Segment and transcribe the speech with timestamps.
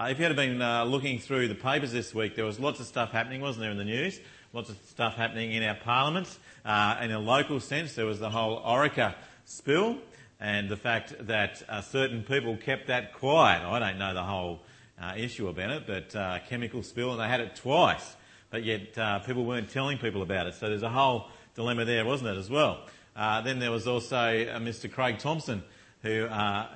[0.00, 2.80] Uh, if you had been uh, looking through the papers this week, there was lots
[2.80, 4.18] of stuff happening, wasn't there, in the news?
[4.54, 6.38] Lots of stuff happening in our parliament.
[6.64, 9.98] Uh, in a local sense, there was the whole Orica spill
[10.40, 13.62] and the fact that uh, certain people kept that quiet.
[13.62, 14.62] I don't know the whole
[14.98, 18.16] uh, issue about it, but uh, chemical spill, and they had it twice,
[18.48, 18.94] but yet
[19.26, 20.54] people weren't telling people about it.
[20.54, 22.86] So there's a whole dilemma there, wasn't it, as well?
[23.14, 24.90] then there was also Mr.
[24.90, 25.62] Craig Thomson,
[26.02, 26.26] who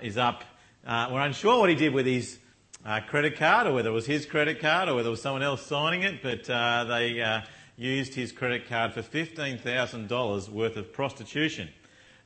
[0.03, 0.45] is up.
[0.87, 2.39] we're unsure what he did with his
[2.85, 5.43] uh, credit card, or whether it was his credit card, or whether it was someone
[5.43, 7.41] else signing it, but uh, they uh,
[7.77, 11.69] used his credit card for $15,000 worth of prostitution.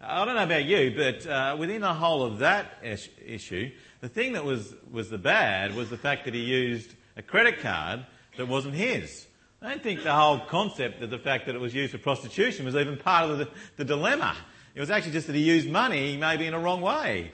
[0.00, 4.32] I don't know about you, but uh, within the whole of that issue, the thing
[4.34, 8.46] that was, was the bad was the fact that he used a credit card that
[8.46, 9.27] wasn't his.
[9.60, 12.64] I don't think the whole concept of the fact that it was used for prostitution
[12.64, 14.36] was even part of the, the dilemma.
[14.77, 17.32] It was actually just that he used money maybe in a wrong way.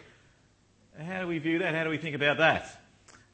[0.98, 1.74] How do we view that?
[1.74, 2.84] How do we think about that?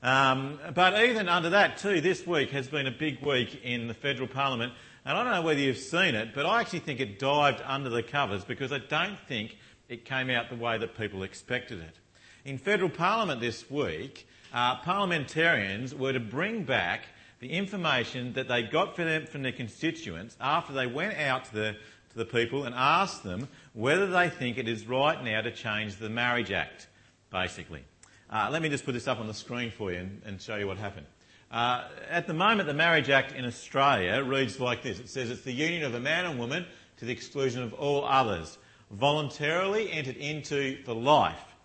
[0.03, 3.95] Um, but even under that, too, this week has been a big week in the
[3.95, 4.73] federal parliament.
[5.05, 7.91] And I don't know whether you've seen it, but I actually think it dived under
[7.91, 9.57] the covers because I don't think
[9.89, 11.99] it came out the way that people expected it.
[12.45, 17.07] In federal parliament this week, uh, parliamentarians were to bring back
[17.41, 21.55] the information that they got from their, from their constituents after they went out to
[21.55, 21.77] the,
[22.11, 25.97] to the people and asked them whether they think it is right now to change
[25.97, 26.89] the Marriage Act,
[27.31, 27.85] basically.
[28.31, 30.55] Uh, let me just put this up on the screen for you and, and show
[30.55, 31.07] you what happened.
[31.51, 35.01] Uh, at the moment, the Marriage Act in Australia reads like this.
[35.01, 36.65] It says it's the union of a man and woman
[36.99, 38.57] to the exclusion of all others,
[38.93, 41.57] voluntarily entered into for life.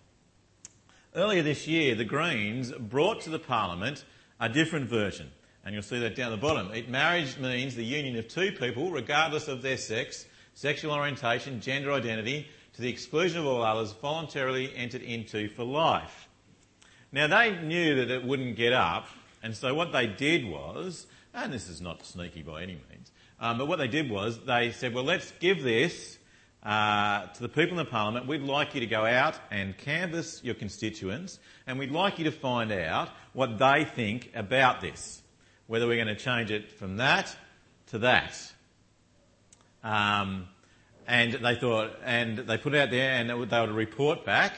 [1.13, 4.03] Earlier this year, the Greens brought to the Parliament
[4.39, 5.31] a different version,
[5.63, 6.71] and you'll see that down the bottom.
[6.71, 11.91] It marriage means the union of two people, regardless of their sex, sexual orientation, gender
[11.91, 16.27] identity, to the exclusion of all others, voluntarily entered into for life.
[17.15, 19.07] Now they knew that it wouldn't get up,
[19.41, 23.57] and so what they did was, and this is not sneaky by any means, um,
[23.57, 26.17] but what they did was they said, well, let's give this
[26.61, 28.27] uh, to the people in the parliament.
[28.27, 32.33] We'd like you to go out and canvass your constituents, and we'd like you to
[32.33, 35.21] find out what they think about this,
[35.67, 37.33] whether we're going to change it from that
[37.91, 38.35] to that.
[39.85, 40.49] Um,
[41.07, 44.57] and they thought, and they put it out there, and they would report back.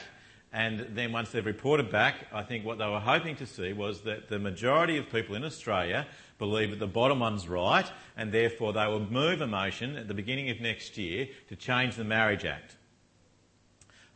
[0.58, 4.00] And then once they've reported back, I think what they were hoping to see was
[4.00, 6.04] that the majority of people in Australia
[6.36, 10.14] believe that the bottom one's right, and therefore they will move a motion at the
[10.14, 12.74] beginning of next year to change the Marriage Act.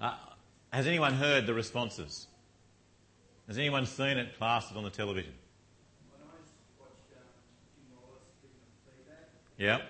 [0.01, 0.17] Uh,
[0.73, 2.27] has anyone heard the responses?
[3.47, 5.35] Has anyone seen it plastered on the television?
[9.59, 9.83] Yep.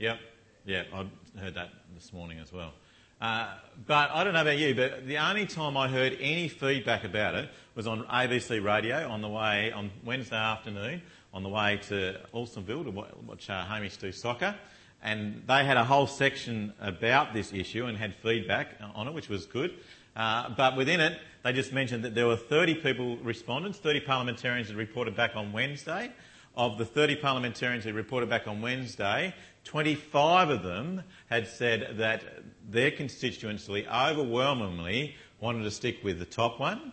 [0.00, 0.18] Yep.
[0.64, 1.06] Yeah, I
[1.38, 2.72] heard that this morning as well.
[3.20, 3.48] Uh,
[3.86, 7.34] but I don't know about you, but the only time I heard any feedback about
[7.34, 11.00] it was on ABC Radio on the way on Wednesday afternoon
[11.32, 14.54] on the way to Alstonville to watch uh, Hamish do soccer.
[15.02, 19.28] And they had a whole section about this issue and had feedback on it, which
[19.28, 19.74] was good.
[20.16, 24.68] Uh, but within it, they just mentioned that there were 30 people respondents, 30 parliamentarians
[24.68, 26.10] had reported back on Wednesday.
[26.56, 29.34] Of the 30 parliamentarians who reported back on Wednesday,
[29.64, 32.22] 25 of them had said that
[32.68, 36.92] their constituency overwhelmingly wanted to stick with the top one,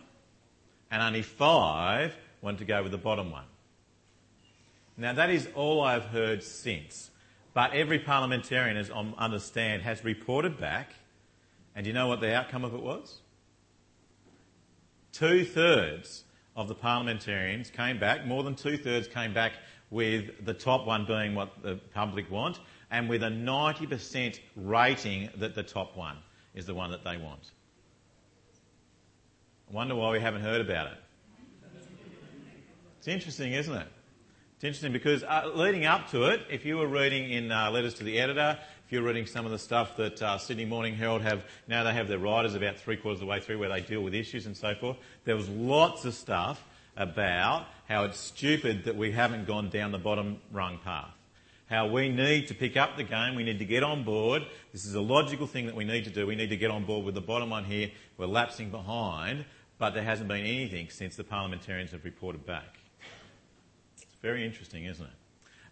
[0.90, 3.46] and only five wanted to go with the bottom one.
[4.96, 7.10] Now, that is all I've heard since.
[7.52, 10.90] But every parliamentarian, as I understand, has reported back,
[11.74, 13.20] and do you know what the outcome of it was?
[15.12, 16.24] Two thirds
[16.56, 19.52] of the parliamentarians came back, more than two thirds came back
[19.90, 22.58] with the top one being what the public want,
[22.94, 26.16] and with a 90% rating that the top one
[26.54, 27.50] is the one that they want.
[29.68, 30.98] I wonder why we haven't heard about it.
[32.98, 33.88] It's interesting, isn't it?
[34.54, 37.94] It's interesting because uh, leading up to it, if you were reading in uh, letters
[37.94, 41.22] to the editor, if you're reading some of the stuff that uh, Sydney Morning Herald
[41.22, 43.80] have, now they have their writers about three quarters of the way through where they
[43.80, 46.64] deal with issues and so forth, there was lots of stuff
[46.96, 51.10] about how it's stupid that we haven't gone down the bottom rung path.
[51.74, 54.46] How we need to pick up the game, we need to get on board.
[54.70, 56.24] This is a logical thing that we need to do.
[56.24, 57.90] We need to get on board with the bottom one here.
[58.16, 59.44] We're lapsing behind,
[59.76, 62.78] but there hasn't been anything since the parliamentarians have reported back.
[63.96, 65.12] It's very interesting, isn't it?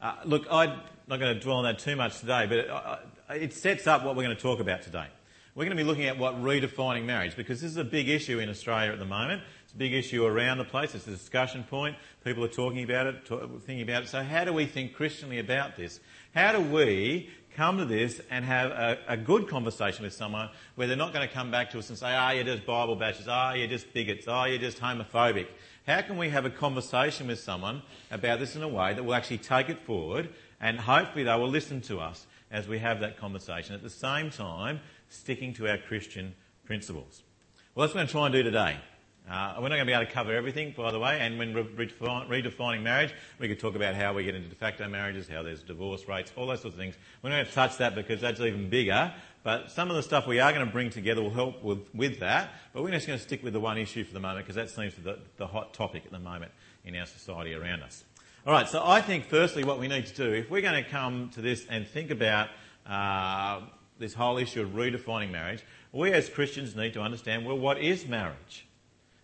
[0.00, 2.96] Uh, look, I'm not going to dwell on that too much today, but it, uh,
[3.31, 5.06] it sets up what we're going to talk about today.
[5.54, 8.40] We're going to be looking at what redefining marriage, because this is a big issue
[8.40, 9.43] in Australia at the moment.
[9.73, 10.95] It's a big issue around the place.
[10.95, 11.97] It's a discussion point.
[12.25, 14.09] People are talking about it, thinking about it.
[14.11, 15.99] So how do we think Christianly about this?
[16.35, 20.87] How do we come to this and have a, a, good conversation with someone where
[20.87, 23.29] they're not going to come back to us and say, oh, you're just Bible bashers,
[23.29, 25.47] oh, ah, you're just bigots, oh, you're just homophobic.
[25.87, 27.81] How can we have a conversation with someone
[28.11, 30.29] about this in a way that will actually take it forward
[30.61, 34.29] and hopefully they will listen to us as we have that conversation at the same
[34.29, 36.35] time sticking to our Christian
[36.67, 37.23] principles?
[37.75, 38.79] Well, that's what I'm going to try and do today.
[39.31, 41.55] Uh, we're not going to be able to cover everything, by the way, and when
[41.55, 45.63] redefining marriage, we could talk about how we get into de facto marriages, how there's
[45.63, 46.97] divorce rates, all those sorts of things.
[47.23, 49.15] We're not going to touch that because that's even bigger,
[49.45, 52.19] but some of the stuff we are going to bring together will help with, with
[52.19, 54.57] that, but we're just going to stick with the one issue for the moment because
[54.57, 56.51] that seems to be the, the hot topic at the moment
[56.85, 58.05] in our society around us.
[58.45, 60.91] All right, so I think firstly what we need to do, if we're going to
[60.91, 62.49] come to this and think about
[62.87, 63.61] uh,
[64.01, 68.07] this whole issue of redefining marriage, we as Christians need to understand, well, what is
[68.09, 68.67] marriage?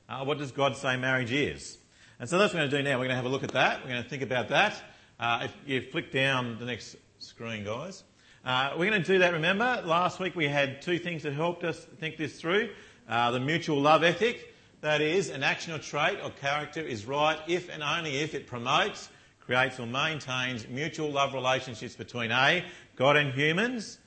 [0.08, 1.76] Uh, what does God say marriage is?
[2.18, 2.92] And so that's what we're going to do now.
[2.92, 3.82] We're going to have a look at that.
[3.82, 4.80] We're going to think about that.
[5.20, 8.04] Uh, if you flick down the next screen, guys.
[8.42, 9.82] Uh, we're going to do that, remember?
[9.84, 12.70] Last week we had two things that helped us think this through.
[13.06, 17.38] Uh, the mutual love ethic, that is, an action or trait or character is right
[17.46, 22.64] if and only if it promotes, creates or maintains mutual love relationships between A,
[22.96, 23.98] God and humans,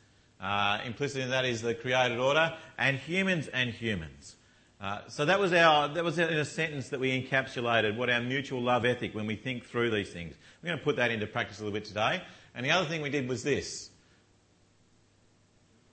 [0.41, 4.37] uh, implicit in that is the created order, and humans and humans.
[4.81, 8.19] Uh, so that was our, that was in a sentence that we encapsulated what our
[8.19, 10.33] mutual love ethic when we think through these things.
[10.61, 12.23] We're going to put that into practice a little bit today.
[12.55, 13.91] And the other thing we did was this.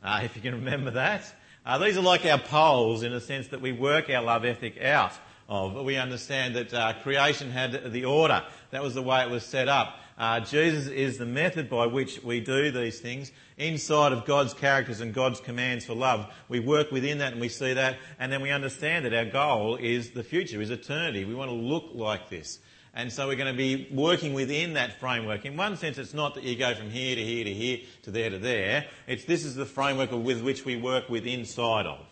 [0.03, 1.31] Uh, if you can remember that.
[1.67, 4.81] Uh, these are like our poles in the sense that we work our love ethic
[4.81, 5.13] out
[5.51, 5.75] of.
[5.85, 8.43] We understand that uh, creation had the order.
[8.71, 10.01] That was the way it was set up.
[10.19, 15.01] Uh, Jesus is the method by which we do these things inside of God's characters
[15.01, 16.27] and God's commands for love.
[16.49, 19.77] We work within that and we see that and then we understand that our goal
[19.77, 21.25] is the future, is eternity.
[21.25, 22.59] We want to look like this.
[22.95, 25.45] And so we're going to be working within that framework.
[25.45, 28.11] In one sense, it's not that you go from here to here to here to
[28.11, 28.87] there to there.
[29.07, 32.05] It's this is the framework with which we work with inside of.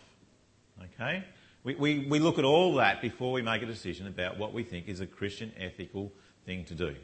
[0.81, 1.25] Okay?
[1.65, 4.63] We, we, we look at all that before we make a decision about what we
[4.63, 6.13] think is a Christian ethical
[6.45, 6.95] thing to do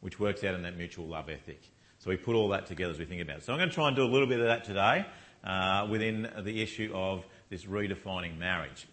[0.00, 1.62] which works out in that mutual love ethic.
[1.98, 3.44] So we put all that together as we think about it.
[3.44, 5.04] So I'm going to try and do a little bit of that today
[5.44, 8.86] uh, within the issue of this redefining marriage.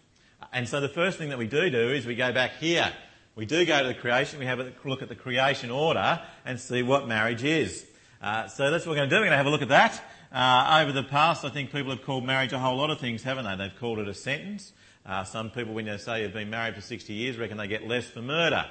[0.52, 2.92] And so the first thing that we do do is we go back here.
[3.34, 4.38] We do go to the creation.
[4.38, 7.86] We have a look at the creation order and see what marriage is.
[8.20, 9.20] Uh, so that's what we're going to do.
[9.20, 10.02] We're going to have a look at that.
[10.32, 13.22] Uh, over the past, I think people have called marriage a whole lot of things,
[13.22, 13.56] haven't they?
[13.56, 14.72] They've called it a sentence.
[15.06, 17.86] Uh, some people, when they say they've been married for 60 years, reckon they get
[17.86, 18.66] less for murder.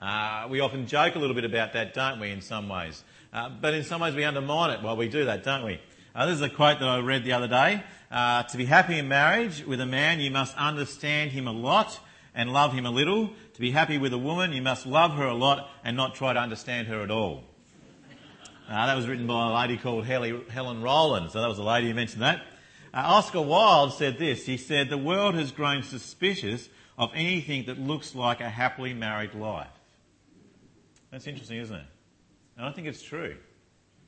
[0.00, 3.02] Uh, we often joke a little bit about that, don't we, in some ways?
[3.32, 5.80] Uh, but in some ways we undermine it while we do that, don't we?
[6.14, 7.82] Uh, this is a quote that I read the other day.
[8.10, 11.98] Uh, to be happy in marriage with a man, you must understand him a lot
[12.34, 13.30] and love him a little.
[13.54, 16.32] To be happy with a woman, you must love her a lot and not try
[16.32, 17.44] to understand her at all.
[18.68, 21.32] Uh, that was written by a lady called Helen Rowland.
[21.32, 22.42] So that was a lady who mentioned that.
[22.94, 24.46] Uh, Oscar Wilde said this.
[24.46, 29.34] He said, the world has grown suspicious of anything that looks like a happily married
[29.34, 29.68] life.
[31.10, 31.86] That's interesting, isn't it?
[32.56, 33.36] And I think it's true.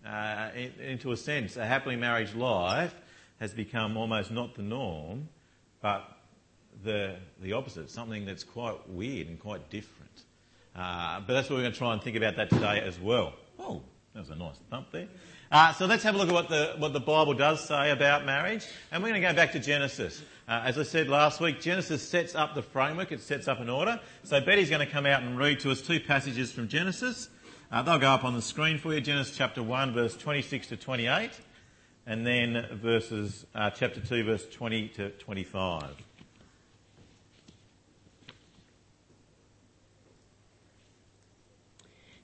[0.07, 2.95] Uh, in, into a sense, a happily married life
[3.39, 5.29] has become almost not the norm,
[5.81, 6.05] but
[6.85, 10.25] the, the opposite, something that's quite weird and quite different.
[10.75, 13.35] Uh, but that's what we're going to try and think about that today as well.
[13.59, 13.83] Oh,
[14.15, 15.09] that was a nice thump there.
[15.51, 18.25] Uh, so let's have a look at what the, what the Bible does say about
[18.25, 18.67] marriage.
[18.93, 20.23] And we're going to go back to Genesis.
[20.51, 23.71] Uh, as I said last week, Genesis sets up the framework, it sets up an
[23.71, 24.01] order.
[24.25, 27.29] So Betty's going to come out and read to us two passages from Genesis.
[27.71, 29.01] Uh, they'll go up on the screen for you.
[29.01, 31.31] Genesis chapter 1, verse 26 to 28.
[32.05, 35.85] And then verses, uh, chapter 2, verse 20 to 25.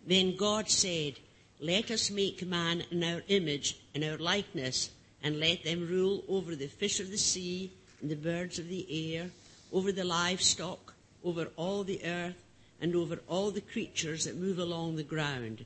[0.04, 1.20] Then God said,
[1.60, 4.90] let us make man in our image and our likeness,
[5.22, 9.14] and let them rule over the fish of the sea and the birds of the
[9.14, 9.30] air,
[9.72, 12.36] over the livestock, over all the earth,
[12.80, 15.64] and over all the creatures that move along the ground.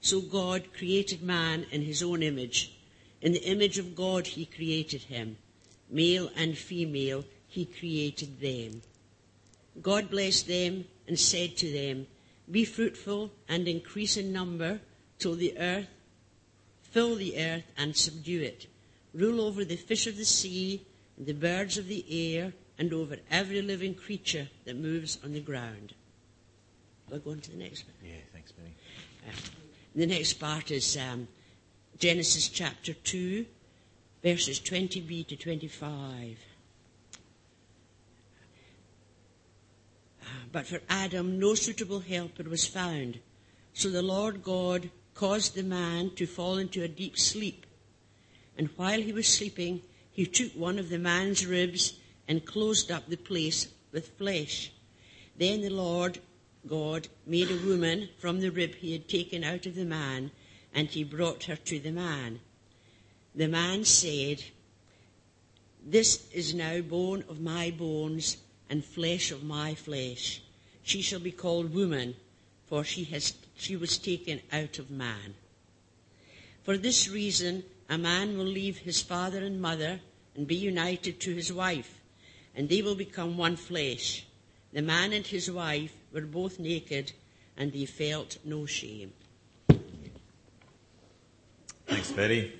[0.00, 2.76] So God created man in his own image.
[3.20, 5.36] In the image of God he created him.
[5.90, 8.82] Male and female he created them.
[9.80, 12.06] God blessed them and said to them,
[12.50, 14.80] Be fruitful and increase in number
[15.18, 15.88] till the earth,
[16.82, 18.66] fill the earth and subdue it.
[19.12, 20.82] Rule over the fish of the sea,
[21.16, 22.04] and the birds of the
[22.36, 25.94] air, and over every living creature that moves on the ground.
[27.08, 27.94] We'll go on to the next one.
[28.10, 28.74] Yeah, thanks, Benny.
[29.28, 29.32] Uh,
[29.94, 31.28] the next part is um,
[31.98, 33.46] Genesis chapter 2,
[34.22, 36.38] verses 20b to 25.
[40.50, 43.18] But for Adam, no suitable helper was found.
[43.72, 47.66] So the Lord God caused the man to fall into a deep sleep.
[48.56, 49.82] And while he was sleeping,
[50.14, 51.94] he took one of the man's ribs
[52.28, 54.70] and closed up the place with flesh.
[55.36, 56.20] Then the Lord
[56.66, 60.30] God made a woman from the rib he had taken out of the man,
[60.72, 62.38] and he brought her to the man.
[63.34, 64.44] The man said,
[65.84, 68.36] This is now bone of my bones
[68.70, 70.40] and flesh of my flesh.
[70.84, 72.14] She shall be called woman,
[72.66, 75.34] for she, has, she was taken out of man.
[76.62, 80.00] For this reason, a man will leave his father and mother
[80.34, 82.00] and be united to his wife,
[82.54, 84.26] and they will become one flesh.
[84.72, 87.12] The man and his wife were both naked,
[87.56, 89.12] and they felt no shame.
[91.86, 92.52] Thanks, Betty.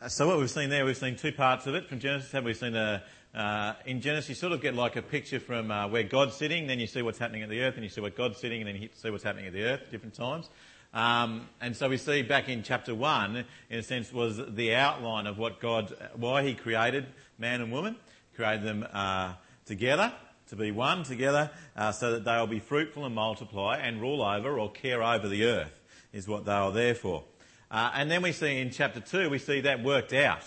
[0.00, 2.32] Uh, so what we've seen there, we've seen two parts of it from Genesis.
[2.32, 3.02] Have we seen a,
[3.34, 6.66] uh, in Genesis, you sort of get like a picture from uh, where God's sitting,
[6.66, 8.68] then you see what's happening at the earth, and you see what God's sitting, and
[8.68, 10.50] then you see what's happening at the earth different times.
[10.92, 15.26] Um, and so we see back in chapter one, in a sense, was the outline
[15.26, 17.06] of what God, why He created
[17.38, 17.96] man and woman,
[18.36, 19.32] created them uh,
[19.64, 20.12] together
[20.48, 24.20] to be one together, uh, so that they will be fruitful and multiply and rule
[24.20, 25.80] over or care over the earth,
[26.12, 27.24] is what they are there for.
[27.70, 30.42] Uh, and then we see in chapter 2, we see that worked out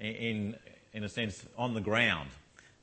[0.00, 0.56] in,
[0.94, 2.30] in a sense on the ground.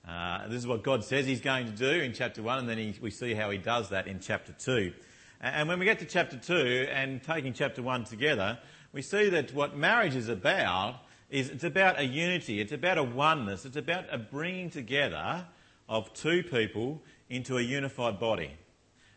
[0.07, 2.77] Uh, this is what God says He's going to do in chapter 1, and then
[2.77, 4.93] he, we see how He does that in chapter 2.
[5.39, 8.59] And when we get to chapter 2 and taking chapter 1 together,
[8.93, 10.97] we see that what marriage is about
[11.29, 15.45] is it's about a unity, it's about a oneness, it's about a bringing together
[15.87, 18.51] of two people into a unified body.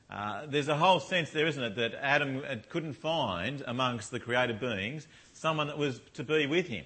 [0.09, 4.61] Uh, there's a whole sense there, isn't it, that Adam couldn't find amongst the created
[4.61, 6.85] beings someone that was to be with him.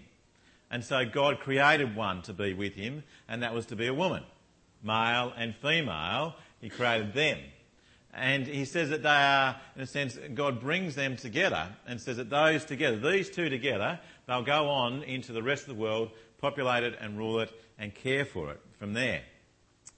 [0.70, 3.94] And so God created one to be with him, and that was to be a
[3.94, 4.22] woman.
[4.82, 7.38] Male and female, he created them.
[8.12, 12.16] And he says that they are, in a sense, God brings them together and says
[12.16, 16.10] that those together, these two together, they'll go on into the rest of the world,
[16.38, 19.22] populate it and rule it and care for it from there.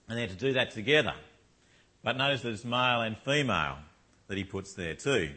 [0.09, 1.15] And they're to do that together.
[2.03, 3.79] But notice that it's male and female
[4.29, 5.31] that he puts there too.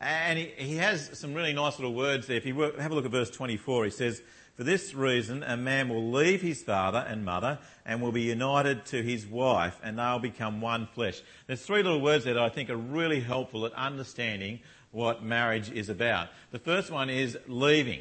[0.00, 2.36] And he, he has some really nice little words there.
[2.36, 4.22] If you have a look at verse 24, he says,
[4.54, 8.84] For this reason, a man will leave his father and mother and will be united
[8.86, 11.22] to his wife, and they'll become one flesh.
[11.46, 15.70] There's three little words there that I think are really helpful at understanding what marriage
[15.70, 16.28] is about.
[16.50, 18.00] The first one is leaving.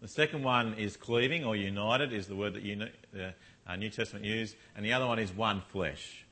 [0.00, 3.34] The second one is cleaving or united, is the word that you, the
[3.66, 6.24] uh, New Testament use, and the other one is one flesh.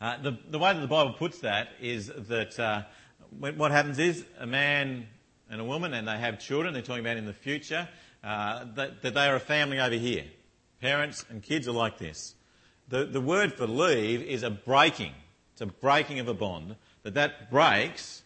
[0.00, 2.82] Uh, the, the, way that the Bible puts that is that uh,
[3.40, 5.08] what happens is a man
[5.50, 7.88] and a woman, and they have children, they're talking about in the future,
[8.24, 10.24] uh, that, that, they are a family over here.
[10.80, 12.34] Parents and kids are like this.
[12.88, 15.12] The, the word for leave is a breaking.
[15.52, 16.76] It's a breaking of a bond.
[17.02, 18.22] That that breaks,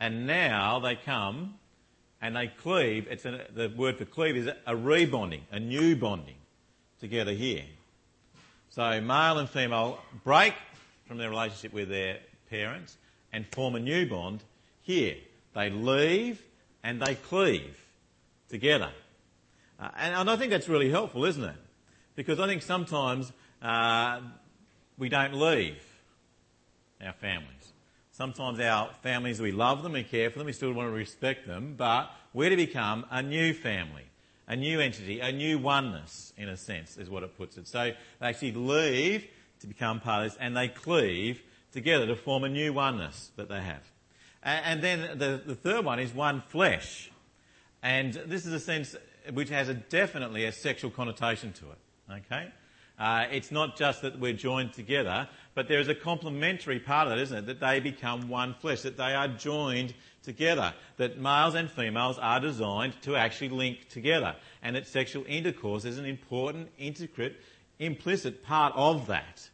[0.00, 1.54] and now they come
[2.20, 3.06] and they cleave.
[3.08, 6.36] It's the word for cleave is a rebonding, a new bonding
[7.00, 7.64] together here.
[8.70, 10.54] So male and female break
[11.06, 12.18] from their relationship with their
[12.50, 12.96] parents
[13.32, 14.42] and form a new bond
[14.82, 15.16] here.
[15.54, 16.42] They leave
[16.82, 17.76] and they cleave
[18.48, 18.90] together.
[19.78, 21.56] Uh, and, and, I think that's really helpful, isn't it?
[22.14, 24.20] Because I think sometimes uh,
[24.96, 25.82] we don't leave
[27.04, 27.72] our families.
[28.12, 31.46] Sometimes our families, we love them, we care for them, we still want to respect
[31.46, 34.04] them, but we're to become a new family,
[34.48, 37.68] a new entity, a new oneness, in a sense, is what it puts it.
[37.68, 39.26] So they actually leave
[39.60, 41.42] to become part of this, and they cleave
[41.72, 43.82] together to form a new oneness that they have.
[44.42, 47.10] And, then the, the third one is one flesh.
[47.82, 48.94] And this is a sense
[49.32, 51.78] which has a definitely a sexual connotation to it.
[52.12, 52.48] Okay?
[52.98, 57.18] Uh, it's not just that we're joined together, but there is a complementary part of
[57.18, 57.46] it, isn't it?
[57.46, 59.92] That they become one flesh, that they are joined
[60.22, 65.84] together, that males and females are designed to actually link together, and that sexual intercourse
[65.84, 67.36] is an important, intricate
[67.78, 69.48] implicit part of that.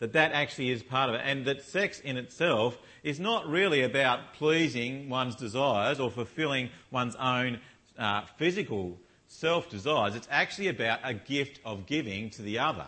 [0.00, 1.22] That that actually is part of it.
[1.24, 7.14] And that sex in itself is not really about pleasing one's desires or fulfilling one's
[7.16, 7.60] own
[7.98, 8.98] uh, physical
[9.28, 10.14] self desires.
[10.14, 12.86] It's actually about a gift of giving to the other.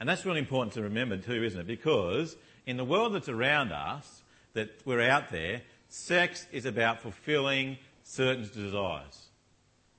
[0.00, 1.66] And that's really important to remember too, isn't it?
[1.66, 2.36] Because
[2.66, 4.22] in the world that's around us,
[4.54, 9.28] that we're out there, sex is about fulfilling certain desires,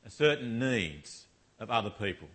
[0.07, 1.25] certain needs
[1.59, 2.27] of other people.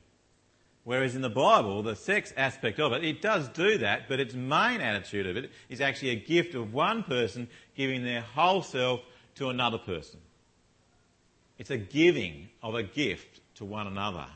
[0.85, 4.35] Whereas in the Bible, the sex aspect of it, it does do that, but its
[4.35, 9.03] main attitude of it is actually a gift of one person giving their whole self
[9.35, 10.19] to another person.
[11.59, 14.27] It's a giving of a gift to one another.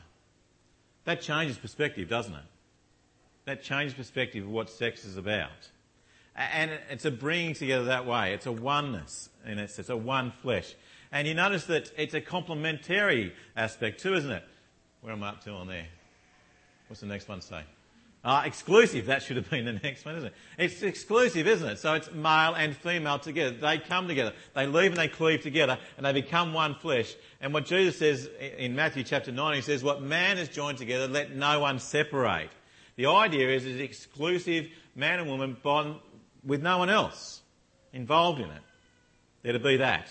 [1.05, 2.45] That changes perspective, doesn't it?
[3.45, 5.69] That changes perspective of what sex is about.
[6.35, 8.33] And it's a bringing together that way.
[8.33, 9.71] It's a oneness in it.
[9.77, 10.75] It's a one flesh.
[11.11, 14.43] And you notice that it's a complementary aspect too, isn't it?
[15.01, 15.85] Where am I up to on there?
[16.87, 17.63] What's the next one say?
[18.23, 20.33] Uh, exclusive, that should have been the next one, isn't it?
[20.57, 21.79] It's exclusive, isn't it?
[21.79, 23.51] So it's male and female together.
[23.51, 24.31] They come together.
[24.55, 27.13] They leave and they cleave together and they become one flesh.
[27.41, 31.07] And what Jesus says in Matthew chapter 9, he says, what man has joined together,
[31.07, 32.49] let no one separate.
[32.95, 35.97] The idea is it's exclusive man and woman bond
[36.45, 37.41] with no one else
[37.91, 38.61] involved in it.
[39.41, 40.07] There to be that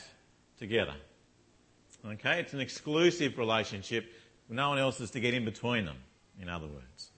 [0.58, 0.94] together.
[2.06, 2.40] Okay?
[2.40, 4.12] It's an exclusive relationship.
[4.50, 5.96] No one else is to get in between them,
[6.38, 7.11] in other words.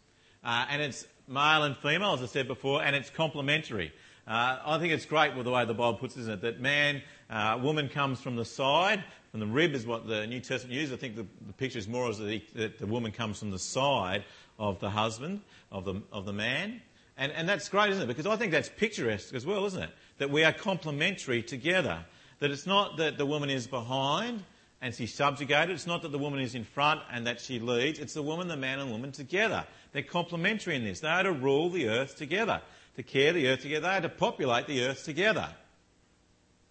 [0.44, 3.92] Uh, and it's male and female, as I said before, and it's complementary.
[4.26, 6.40] Uh, I think it's great with the way the Bible puts it, isn't it?
[6.42, 10.40] That man, uh, woman comes from the side, from the rib is what the New
[10.40, 10.92] Testament uses.
[10.92, 13.58] I think the, the picture is more as the, that the woman comes from the
[13.58, 14.24] side
[14.58, 15.40] of the husband,
[15.72, 16.80] of the, of the man.
[17.16, 18.06] And, and that's great, isn't it?
[18.06, 19.90] Because I think that's picturesque as well, isn't it?
[20.18, 22.04] That we are complementary together.
[22.40, 24.42] That it's not that the woman is behind
[24.80, 25.70] and she's subjugated.
[25.70, 27.98] It's not that the woman is in front and that she leads.
[27.98, 29.64] It's the woman, the man, and woman together.
[29.94, 31.00] They're complementary in this.
[31.00, 32.60] They are to rule the earth together,
[32.96, 33.86] to care the earth together.
[33.86, 35.48] They are to populate the earth together.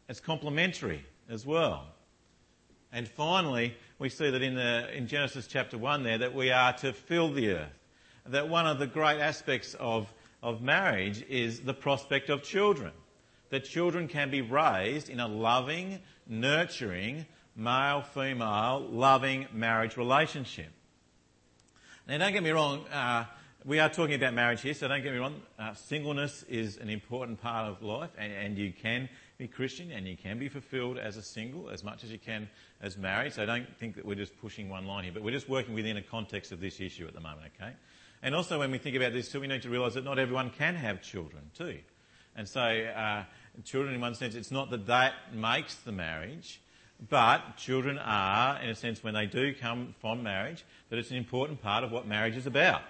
[0.10, 1.88] It's complementary as well.
[2.92, 6.74] And finally, we see that in, the, in Genesis chapter 1 there that we are
[6.74, 7.80] to fill the earth.
[8.26, 12.92] That one of the great aspects of, of marriage is the prospect of children.
[13.52, 17.26] That children can be raised in a loving, nurturing,
[17.56, 20.72] male female loving marriage relationship.
[22.06, 23.24] Now, don't get me wrong, uh,
[23.64, 25.42] we are talking about marriage here, so don't get me wrong.
[25.58, 29.08] Uh, singleness is an important part of life, and, and, you can
[29.38, 32.50] be Christian and you can be fulfilled as a single as much as you can
[32.82, 33.32] as married.
[33.32, 35.96] So don't think that we're just pushing one line here, but we're just working within
[35.96, 37.72] a context of this issue at the moment, okay?
[38.22, 40.50] And also, when we think about this too, we need to realise that not everyone
[40.50, 41.80] can have children too.
[42.36, 43.24] And so, uh,
[43.64, 46.60] children, in one sense, it's not that that makes the marriage,
[47.10, 51.18] but children are, in a sense, when they do come from marriage, that it's an
[51.18, 52.82] important part of what marriage is about.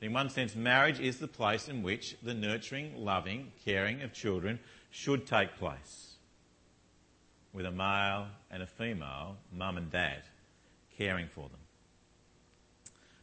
[0.00, 4.58] In one sense, marriage is the place in which the nurturing, loving, caring of children
[4.90, 6.16] should take place.
[7.52, 10.22] With a male and a female, mum and dad,
[10.96, 11.59] caring for them.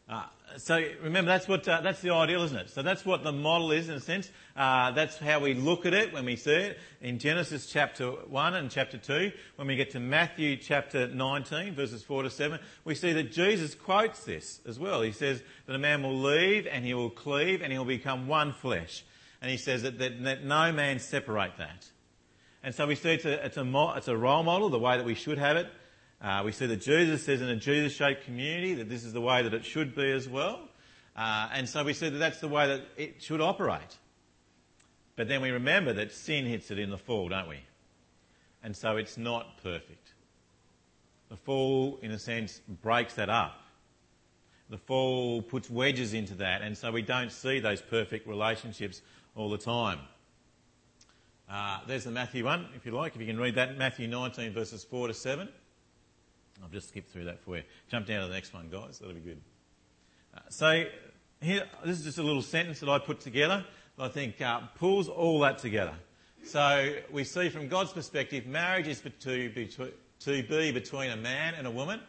[0.10, 0.24] Uh,
[0.56, 2.70] so remember, that's what uh, that's the ideal, isn't it?
[2.70, 4.32] So that's what the model is in a sense.
[4.56, 8.56] Uh, that's how we look at it when we see it in Genesis chapter one
[8.56, 9.34] and chapter two.
[9.58, 13.76] When we get to Matthew chapter 19, verses four to seven, we see that Jesus
[13.76, 15.02] quotes this as well.
[15.02, 18.28] He says that a man will leave and he will cleave and he will become
[18.28, 19.04] one flesh,
[19.42, 21.86] and he says that, that, that no man separate that.
[22.64, 25.06] And so we see it's a, it's a it's a role model, the way that
[25.06, 25.68] we should have it.
[26.22, 29.22] Uh, we see that Jesus says in a Jesus shaped community that this is the
[29.22, 30.60] way that it should be as well.
[31.16, 33.98] Uh, and so we see that that's the way that it should operate.
[35.16, 37.60] But then we remember that sin hits it in the fall, don't we?
[38.64, 40.14] And so it's not perfect.
[41.30, 43.62] The fall, in a sense, breaks that up.
[44.70, 49.02] The fall puts wedges into that, and so we don't see those perfect relationships
[49.36, 50.00] all the time.
[51.50, 54.52] Uh, there's the Matthew one, if you like, if you can read that, Matthew 19,
[54.52, 55.48] verses 4 to 7.
[56.64, 57.64] I've just skipped through that for you.
[57.90, 59.00] Jump down to the next one, guys.
[59.00, 59.42] That'll be good.
[60.36, 60.84] Uh, so
[61.42, 63.66] here, this is just a little sentence that I put together
[63.98, 65.94] that I think uh, pulls all that together.
[66.44, 69.70] So we see from God's perspective, marriage is to be,
[70.20, 72.00] to be between a man and a woman.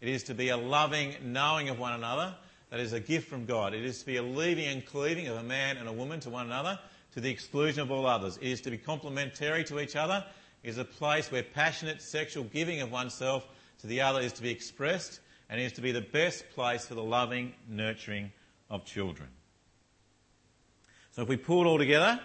[0.00, 2.34] It is to be a loving knowing of one another.
[2.70, 3.74] That is a gift from God.
[3.74, 6.30] It is to be a leaving and cleaving of a man and a woman to
[6.30, 6.78] one another
[7.12, 8.38] to the exclusion of all others.
[8.38, 10.24] It is to be complementary to each other.
[10.62, 13.46] It is a place where passionate sexual giving of oneself
[13.82, 16.94] to the other is to be expressed and is to be the best place for
[16.94, 18.32] the loving nurturing
[18.70, 19.28] of children.
[21.10, 22.18] So if we pull it all together,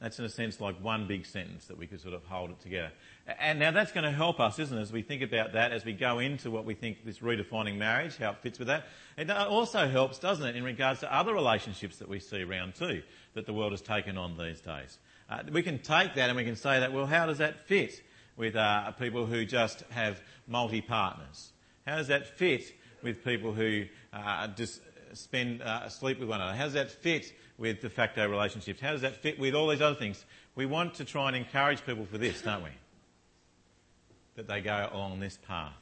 [0.00, 2.60] that's in a sense like one big sentence that we could sort of hold it
[2.60, 2.90] together.
[3.38, 5.84] And now that's going to help us, isn't it, as we think about that, as
[5.84, 8.86] we go into what we think this redefining marriage, how it fits with that.
[9.16, 13.02] It also helps, doesn't it, in regards to other relationships that we see around too,
[13.34, 14.98] that the world has taken on these days.
[15.30, 18.02] Uh, we can take that and we can say that, well, how does that fit?
[18.36, 21.52] With uh, people who just have multi partners?
[21.86, 24.80] How does that fit with people who uh, just
[25.12, 26.56] spend uh, sleep with one another?
[26.56, 28.80] How does that fit with de facto relationships?
[28.80, 30.24] How does that fit with all these other things?
[30.54, 32.70] We want to try and encourage people for this, don't we?
[34.36, 35.74] That they go along this path.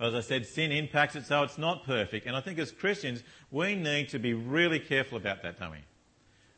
[0.00, 2.26] As I said, sin impacts it, so it's not perfect.
[2.26, 5.78] And I think as Christians, we need to be really careful about that, don't we?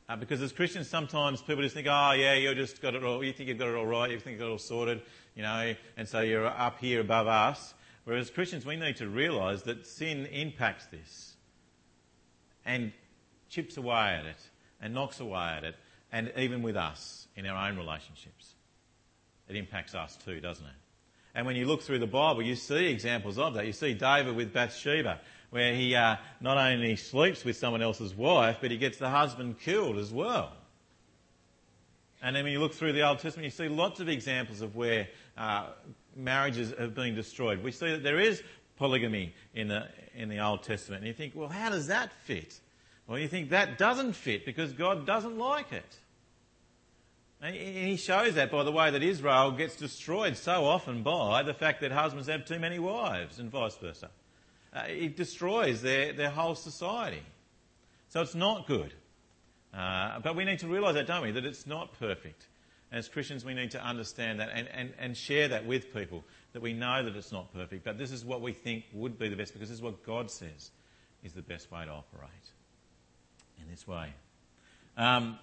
[0.08, 3.24] Uh, because as Christians, sometimes people just think, oh, yeah, you've just got it all,
[3.24, 5.02] you think you've got it all right, you think you've got it all sorted,
[5.34, 7.74] you know, and so you're up here above us.
[8.04, 11.34] Whereas Christians, we need to realise that sin impacts this
[12.64, 12.92] and
[13.48, 14.36] chips away at it
[14.80, 15.76] and knocks away at it,
[16.12, 18.54] and even with us in our own relationships.
[19.48, 20.72] It impacts us too, doesn't it?
[21.34, 23.66] And when you look through the Bible, you see examples of that.
[23.66, 25.20] You see David with Bathsheba,
[25.50, 29.58] where he uh, not only sleeps with someone else's wife, but he gets the husband
[29.60, 30.52] killed as well.
[32.22, 34.76] And then when you look through the Old Testament, you see lots of examples of
[34.76, 35.66] where uh,
[36.16, 37.62] marriages have been destroyed.
[37.62, 38.42] We see that there is
[38.76, 41.02] polygamy in the, in the Old Testament.
[41.02, 42.58] And you think, well, how does that fit?
[43.06, 45.96] Well, you think that doesn't fit because God doesn't like it.
[47.42, 51.52] And he shows that by the way that Israel gets destroyed so often by the
[51.52, 54.10] fact that husbands have too many wives and vice versa.
[54.72, 57.22] Uh, it destroys their, their whole society.
[58.08, 58.94] So it's not good.
[59.76, 61.32] Uh, but we need to realise that, don't we?
[61.32, 62.46] That it's not perfect.
[62.94, 66.62] As Christians, we need to understand that and, and, and share that with people, that
[66.62, 69.34] we know that it's not perfect, but this is what we think would be the
[69.34, 70.70] best because this is what God says
[71.24, 72.30] is the best way to operate
[73.60, 74.14] in this way.
[74.96, 75.40] Um,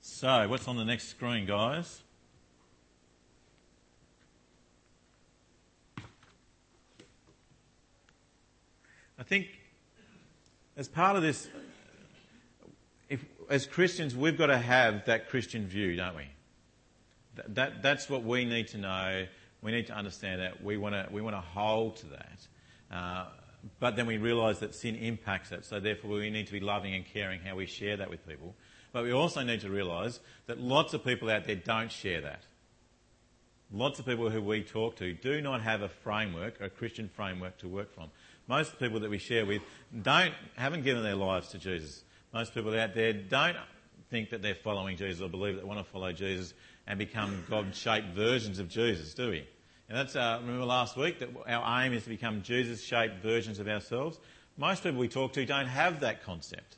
[0.00, 2.00] so, what's on the next screen, guys?
[9.18, 9.46] I think
[10.74, 11.48] as part of this
[13.48, 16.28] as Christians, we've got to have that Christian view, don't we?
[17.36, 19.26] That, that, that's what we need to know.
[19.62, 20.62] We need to understand that.
[20.62, 22.46] We want to, we want to hold to that.
[22.90, 23.26] Uh,
[23.78, 26.94] but then we realise that sin impacts it, so therefore we need to be loving
[26.94, 28.54] and caring how we share that with people.
[28.92, 32.42] But we also need to realise that lots of people out there don't share that.
[33.72, 37.56] Lots of people who we talk to do not have a framework, a Christian framework
[37.58, 38.10] to work from.
[38.46, 39.62] Most people that we share with
[40.02, 42.02] don't, haven't given their lives to Jesus.
[42.32, 43.56] Most people out there don't
[44.10, 46.54] think that they're following Jesus or believe that they want to follow Jesus
[46.86, 49.46] and become God-shaped versions of Jesus, do we?
[49.88, 53.68] And that's, uh, remember last week that our aim is to become Jesus-shaped versions of
[53.68, 54.18] ourselves.
[54.56, 56.76] Most people we talk to don't have that concept.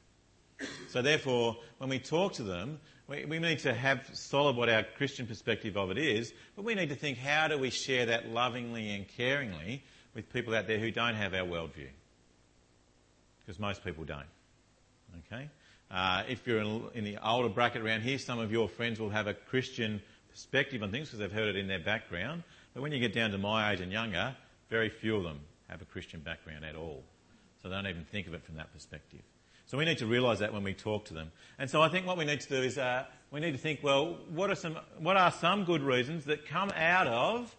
[0.89, 4.83] So therefore, when we talk to them, we, we need to have solid what our
[4.97, 8.29] Christian perspective of it is, but we need to think how do we share that
[8.29, 9.83] lovingly and caringly
[10.15, 11.89] with people out there who don't have our worldview?
[13.41, 14.27] Because most people don't.
[15.27, 15.49] Okay?
[15.91, 19.11] Uh, if you're in, in, the older bracket around here, some of your friends will
[19.11, 22.43] have a Christian perspective on things because they've heard it in their background.
[22.73, 24.35] But when you get down to my age and younger,
[24.71, 27.03] very few of them have a Christian background at all.
[27.63, 29.21] So they don't even think of it from that perspective.
[29.67, 31.33] So we need to realise that when we talk to them.
[31.59, 33.81] And so I think what we need to do is uh, we need to think,
[33.83, 37.55] well, what are some what are some good reasons that come out of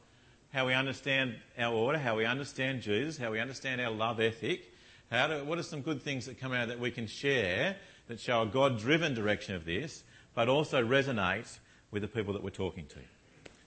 [0.54, 4.72] how we understand our order, how we understand Jesus, how we understand our love ethic,
[5.12, 7.76] how do, what are some good things that come out that we can share
[8.08, 11.60] that show a God driven direction of this, but also resonate
[11.92, 13.00] with the people that we're talking to?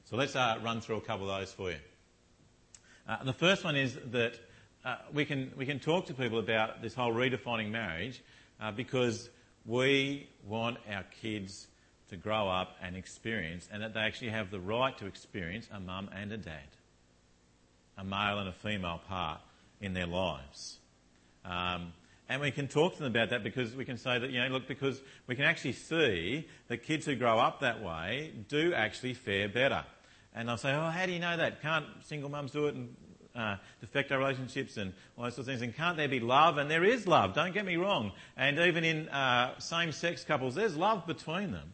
[0.04, 1.76] So let's uh, run through a couple of those for you.
[3.08, 4.38] Uh, the first one is that
[4.84, 8.22] uh, we, can, we can talk to people about this whole redefining marriage
[8.60, 9.28] uh, because
[9.66, 11.68] we want our kids
[12.10, 15.78] to grow up and experience, and that they actually have the right to experience a
[15.78, 16.68] mum and a dad,
[17.98, 19.40] a male and a female part
[19.80, 20.78] in their lives.
[21.44, 21.92] Um,
[22.28, 24.48] and we can talk to them about that because we can say that, you know,
[24.48, 29.14] look, because we can actually see that kids who grow up that way do actually
[29.14, 29.84] fare better.
[30.34, 31.62] And they'll say, oh, how do you know that?
[31.62, 32.94] Can't single mums do it and
[33.34, 35.62] uh, de facto relationships and all those sorts of things?
[35.62, 36.58] And can't there be love?
[36.58, 38.12] And there is love, don't get me wrong.
[38.36, 41.70] And even in uh, same-sex couples, there's love between them.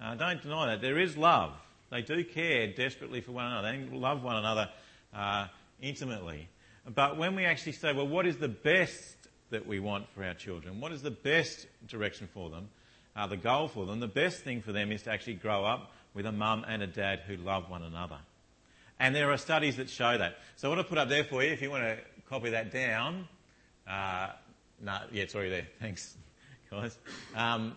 [0.00, 0.80] Uh, don't deny that.
[0.80, 1.52] There is love.
[1.90, 3.72] They do care desperately for one another.
[3.72, 4.70] They love one another
[5.12, 5.48] uh,
[5.82, 6.48] intimately.
[6.94, 9.16] But when we actually say, well, what is the best
[9.50, 10.80] that we want for our children?
[10.80, 12.68] What is the best direction for them?
[13.14, 14.00] Uh, the goal for them?
[14.00, 16.86] The best thing for them is to actually grow up with a mum and a
[16.86, 18.18] dad who love one another.
[18.98, 20.38] And there are studies that show that.
[20.56, 21.98] So I want to put up there for you if you want to
[22.28, 23.28] copy that down.
[23.88, 24.30] Uh,
[24.80, 25.66] no, yeah, it's already there.
[25.80, 26.16] Thanks,
[26.70, 26.98] guys.
[27.36, 27.76] Um,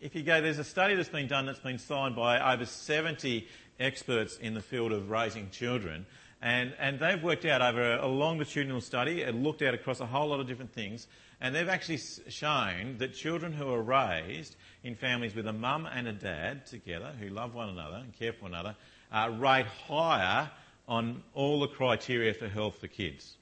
[0.00, 3.46] if you go, there's a study that's been done that's been signed by over 70
[3.78, 6.06] experts in the field of raising children.
[6.42, 10.28] And, and they've worked out over a longitudinal study, and looked at across a whole
[10.28, 11.06] lot of different things,
[11.40, 11.98] and they've actually
[12.28, 17.12] shown that children who are raised in families with a mum and a dad together,
[17.20, 18.74] who love one another and care for one another,
[19.12, 20.50] uh, rate higher
[20.88, 23.36] on all the criteria for health for kids.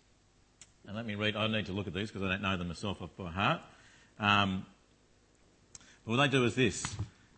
[0.86, 2.68] And let me read, I need to look at these because I don't know them
[2.68, 3.60] myself off by heart.
[4.18, 4.66] Um,
[6.04, 6.84] what they do is this.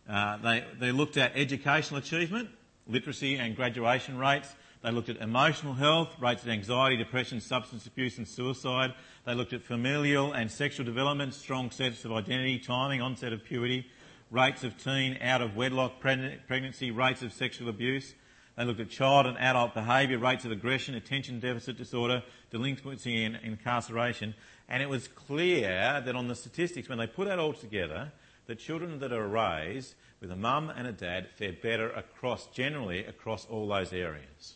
[0.09, 2.49] Uh, they, they looked at educational achievement,
[2.87, 4.47] literacy and graduation rates,
[4.83, 8.93] they looked at emotional health, rates of anxiety, depression, substance abuse and suicide.
[9.25, 13.85] They looked at familial and sexual development, strong sense of identity, timing, onset of puberty,
[14.31, 18.15] rates of teen out of wedlock pregnancy, rates of sexual abuse.
[18.57, 23.37] They looked at child and adult behaviour, rates of aggression, attention deficit disorder, delinquency and
[23.43, 24.33] incarceration.
[24.67, 28.11] And it was clear that on the statistics, when they put that all together,
[28.47, 33.05] the children that are raised with a mum and a dad fare better across, generally
[33.05, 34.55] across all those areas.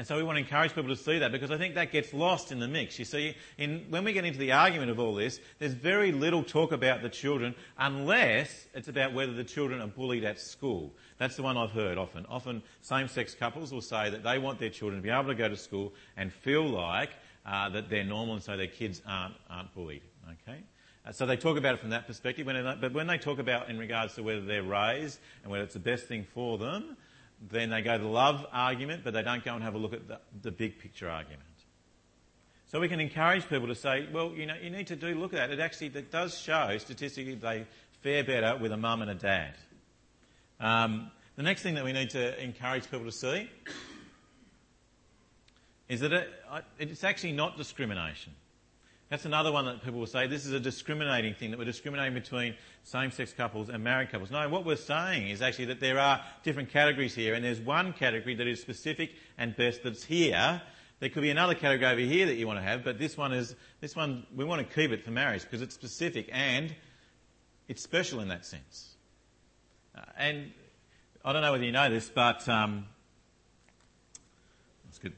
[0.00, 2.14] And so we want to encourage people to see that because I think that gets
[2.14, 2.98] lost in the mix.
[2.98, 6.42] You see, in, when we get into the argument of all this, there's very little
[6.42, 10.90] talk about the children unless it's about whether the children are bullied at school.
[11.18, 12.24] That's the one I've heard often.
[12.30, 15.50] Often same-sex couples will say that they want their children to be able to go
[15.50, 17.10] to school and feel like
[17.44, 20.00] uh, that they're normal and so their kids aren't, aren't bullied.
[20.48, 20.60] Okay?
[21.04, 22.46] Uh, so they talk about it from that perspective.
[22.46, 25.78] But when they talk about in regards to whether they're raised and whether it's the
[25.78, 26.96] best thing for them,
[27.40, 29.92] then they go to the love argument, but they don't go and have a look
[29.92, 31.42] at the, the big picture argument.
[32.70, 35.32] So we can encourage people to say, well, you know, you need to do look
[35.32, 35.50] at that.
[35.50, 37.66] It actually does show statistically they
[38.02, 39.54] fare better with a mum and a dad.
[40.60, 43.50] Um, the next thing that we need to encourage people to see
[45.88, 46.28] is that it,
[46.78, 48.34] it's actually not discrimination.
[49.10, 52.14] That's another one that people will say this is a discriminating thing, that we're discriminating
[52.14, 54.30] between same sex couples and married couples.
[54.30, 57.92] No, what we're saying is actually that there are different categories here, and there's one
[57.92, 60.62] category that is specific and best that's here.
[61.00, 63.32] There could be another category over here that you want to have, but this one
[63.32, 66.72] is, this one, we want to keep it for marriage because it's specific and
[67.66, 68.94] it's special in that sense.
[69.96, 70.52] Uh, and
[71.24, 72.86] I don't know whether you know this, but um,
[74.86, 75.14] let's get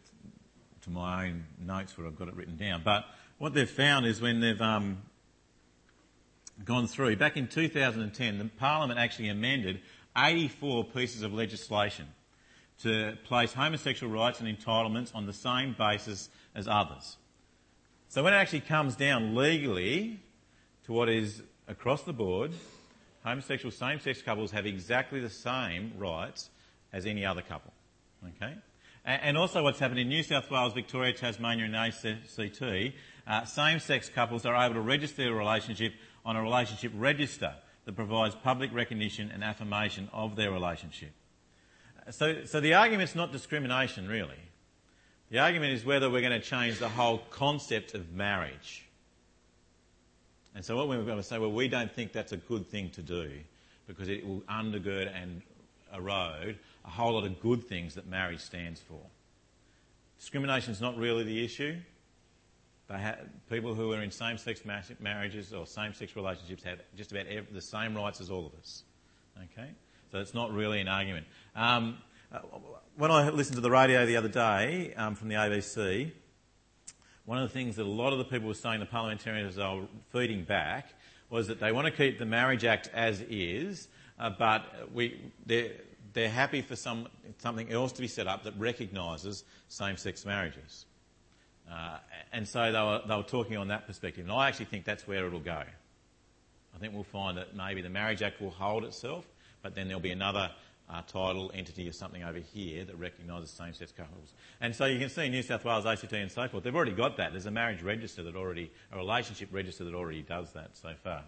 [0.83, 2.81] to my own notes where I've got it written down.
[2.83, 3.05] But
[3.43, 4.99] what they've found is when they've um,
[6.65, 9.81] gone through, back in 2010, the Parliament actually amended
[10.17, 12.07] 84 pieces of legislation
[12.83, 17.17] to place homosexual rights and entitlements on the same basis as others.
[18.07, 20.21] So when it actually comes down legally
[20.85, 22.53] to what is across the board,
[23.25, 26.49] homosexual same-sex couples have exactly the same rights
[26.93, 27.73] as any other couple.
[28.37, 28.55] Okay?
[29.05, 32.95] And also what's happened in New South Wales, Victoria, Tasmania and ACT
[33.27, 37.55] uh, same-sex couples are able to register their relationship on a relationship register
[37.85, 41.13] that provides public recognition and affirmation of their relationship.
[42.11, 44.39] So, so the argument's not discrimination, really.
[45.31, 48.87] The argument is whether we're going to change the whole concept of marriage.
[50.55, 52.91] And so what we're going to say, well, we don't think that's a good thing
[52.91, 53.31] to do
[53.87, 55.43] because it will undergird and
[55.95, 59.01] erode a whole lot of good things that marriage stands for.
[60.19, 61.77] Discrimination is not really the issue.
[62.99, 63.17] Ha-
[63.49, 64.63] people who are in same-sex
[65.01, 68.83] marriages or same-sex relationships have just about every, the same rights as all of us.
[69.37, 69.71] Okay,
[70.11, 71.27] so it's not really an argument.
[71.57, 71.99] Um,
[72.33, 72.41] uh,
[72.97, 76.13] when I listened to the radio the other day um, from the ABC,
[77.25, 79.81] one of the things that a lot of the people were saying, the parliamentarians are
[80.11, 80.93] feeding back,
[81.31, 85.71] was that they want to keep the Marriage Act as is, uh, but we, they're,
[86.13, 90.85] they're happy for some, something else to be set up that recognises same-sex marriages.
[91.73, 91.99] Uh,
[92.33, 94.25] and so they were, they were talking on that perspective.
[94.25, 95.63] And I actually think that's where it'll go.
[96.75, 99.27] I think we'll find that maybe the Marriage Act will hold itself,
[99.63, 100.51] but then there'll be another
[100.91, 104.33] uh, title, entity or something over here that recognises same-sex couples.
[104.61, 107.17] And so you can see New South Wales, ACT and so forth, they've already got
[107.17, 107.33] that.
[107.33, 111.25] There's a marriage register that already, a relationship register that already does that so far.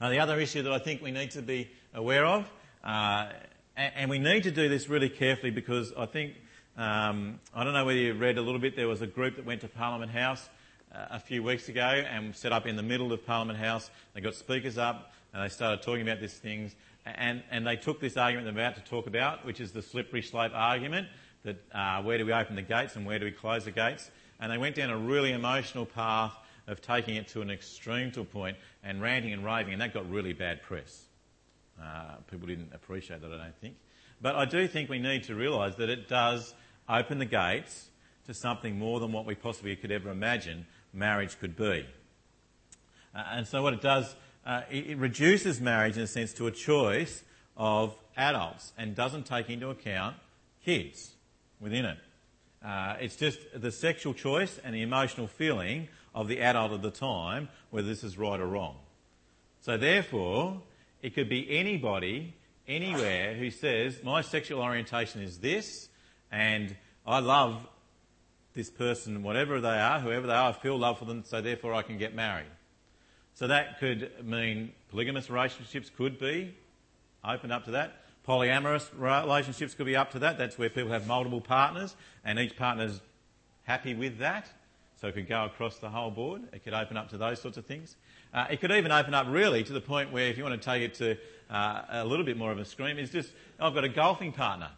[0.00, 2.50] Now the other issue that I think we need to be aware of,
[2.82, 3.28] uh,
[3.76, 6.34] and, and we need to do this really carefully because I think
[6.76, 8.74] um, I don't know whether you read a little bit.
[8.74, 10.48] There was a group that went to Parliament House
[10.92, 13.90] uh, a few weeks ago and set up in the middle of Parliament House.
[14.12, 16.74] They got speakers up and they started talking about these things.
[17.06, 20.22] And, and they took this argument they're about to talk about, which is the slippery
[20.22, 21.06] slope argument
[21.44, 24.10] that uh, where do we open the gates and where do we close the gates?
[24.40, 26.34] And they went down a really emotional path
[26.66, 29.94] of taking it to an extreme to a point and ranting and raving, and that
[29.94, 31.04] got really bad press.
[31.80, 33.76] Uh, people didn't appreciate that, I don't think.
[34.20, 36.54] But I do think we need to realise that it does
[36.88, 37.88] open the gates
[38.26, 41.86] to something more than what we possibly could ever imagine marriage could be.
[43.14, 44.14] Uh, and so what it does,
[44.46, 47.22] uh, it, it, reduces marriage in a sense to a choice
[47.56, 50.16] of adults and doesn't take into account
[50.64, 51.12] kids
[51.60, 51.98] within it.
[52.64, 56.90] Uh, it's just the sexual choice and the emotional feeling of the adult at the
[56.90, 58.76] time whether this is right or wrong.
[59.60, 60.60] So therefore,
[61.02, 62.34] it could be anybody,
[62.66, 65.88] anywhere who says, my sexual orientation is this,
[66.34, 66.74] and
[67.06, 67.64] I love
[68.54, 71.74] this person, whatever they are, whoever they are, I feel love for them, so therefore
[71.74, 72.50] I can get married.
[73.34, 76.56] So that could mean polygamous relationships could be
[77.24, 78.02] open up to that.
[78.26, 80.36] Polyamorous relationships could be up to that.
[80.36, 81.94] That's where people have multiple partners
[82.24, 83.00] and each partner's
[83.62, 84.48] happy with that.
[85.00, 86.42] so it could go across the whole board.
[86.52, 87.94] It could open up to those sorts of things.
[88.32, 90.64] Uh, it could even open up really to the point where if you want to
[90.64, 91.16] take it to
[91.48, 94.70] uh, a little bit more of a scream, it's just, I've got a golfing partner.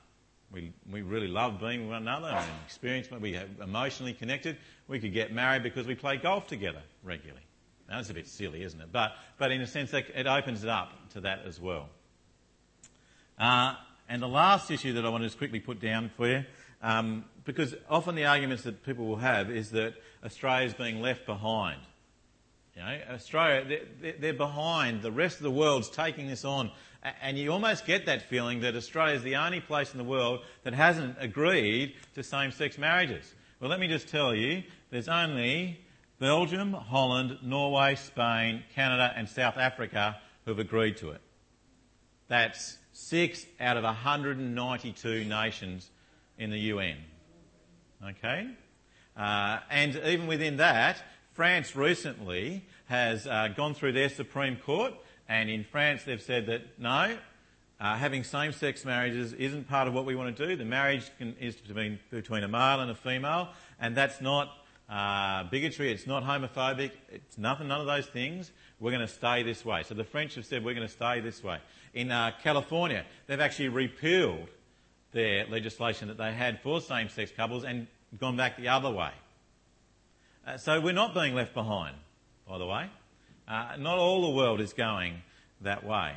[0.56, 4.56] We, we really love being with one another and experience, we are emotionally connected.
[4.88, 7.42] We could get married because we play golf together regularly.
[7.90, 8.88] Now, that's a bit silly, isn't it?
[8.90, 11.90] But, but in a sense, it opens it up to that as well.
[13.38, 13.74] Uh,
[14.08, 16.42] and the last issue that I want to just quickly put down for you,
[16.80, 19.92] um, because often the arguments that people will have is that
[20.24, 21.82] Australia is being left behind.
[22.74, 25.02] You know, Australia, they're, they're behind.
[25.02, 26.70] The rest of the world's taking this on.
[27.22, 30.40] And you almost get that feeling that Australia is the only place in the world
[30.64, 33.34] that hasn't agreed to same-sex marriages.
[33.60, 35.80] Well, let me just tell you, there's only
[36.18, 41.20] Belgium, Holland, Norway, Spain, Canada and South Africa who have agreed to it.
[42.28, 45.90] That's six out of 192 nations
[46.38, 46.96] in the UN.
[48.04, 48.48] Okay?
[49.16, 54.94] Uh, and even within that, France recently has uh, gone through their Supreme Court,
[55.28, 57.16] and in France they've said that no,
[57.78, 60.56] uh, having same-sex marriages isn't part of what we want to do.
[60.56, 64.50] The marriage can, is between, between a male and a female, and that's not
[64.88, 68.50] uh, bigotry, it's not homophobic, it's nothing, none of those things.
[68.78, 69.82] We're going to stay this way.
[69.82, 71.58] So the French have said we're going to stay this way.
[71.92, 74.48] In uh, California, they've actually repealed
[75.12, 77.86] their legislation that they had for same-sex couples and
[78.20, 79.10] gone back the other way.
[80.46, 81.96] Uh, so we're not being left behind,
[82.48, 82.88] by the way.
[83.48, 85.22] Uh, not all the world is going
[85.60, 86.14] that way.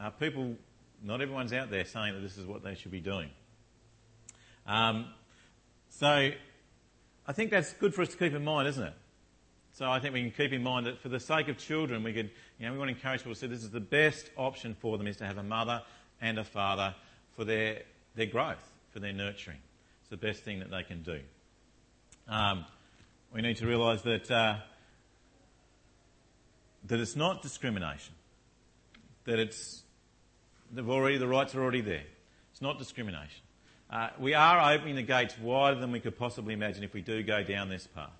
[0.00, 0.56] Uh, people,
[1.02, 3.30] not everyone's out there saying that this is what they should be doing.
[4.66, 5.06] Um,
[5.90, 6.30] so
[7.26, 8.94] I think that's good for us to keep in mind, isn't it?
[9.72, 12.12] So I think we can keep in mind that for the sake of children, we
[12.12, 14.76] could, you know, we want to encourage people to say this is the best option
[14.78, 15.82] for them is to have a mother
[16.20, 16.94] and a father
[17.34, 17.82] for their,
[18.14, 19.58] their growth, for their nurturing.
[20.00, 21.20] It's the best thing that they can do.
[22.28, 22.66] Um,
[23.34, 24.56] we need to realise that, uh,
[26.86, 28.14] that it's not discrimination.
[29.24, 29.82] That it's,
[30.72, 32.04] they've already, the rights are already there.
[32.52, 33.42] It's not discrimination.
[33.90, 37.22] Uh, we are opening the gates wider than we could possibly imagine if we do
[37.22, 38.10] go down this path.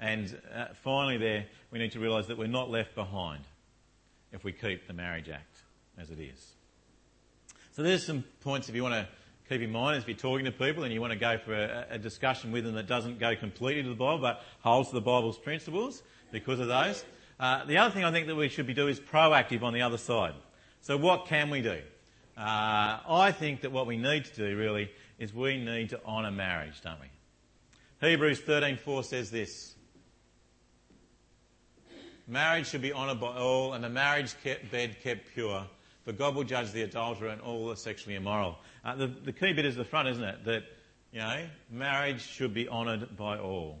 [0.00, 3.44] And uh, finally, there, we need to realise that we're not left behind
[4.32, 5.56] if we keep the Marriage Act
[5.98, 6.52] as it is.
[7.72, 9.08] So there's some points if you want to
[9.48, 11.86] keep in mind if you're talking to people and you want to go for a,
[11.90, 15.00] a discussion with them that doesn't go completely to the Bible but holds to the
[15.00, 16.02] Bible's principles
[16.32, 17.04] because of those.
[17.38, 19.82] Uh, the other thing I think that we should be doing is proactive on the
[19.82, 20.34] other side.
[20.80, 21.80] So what can we do?
[22.36, 26.30] Uh, I think that what we need to do really is we need to honour
[26.30, 27.06] marriage, don't we?
[28.06, 29.74] Hebrews 13:4 says this:
[32.26, 35.66] Marriage should be honoured by all, and the marriage kept, bed kept pure.
[36.04, 38.58] For God will judge the adulterer and all the sexually immoral.
[38.84, 40.44] Uh, the, the key bit is the front, isn't it?
[40.44, 40.64] That
[41.12, 43.78] you know, marriage should be honoured by all.